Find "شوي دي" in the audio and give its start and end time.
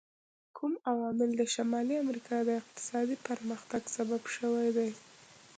4.35-4.91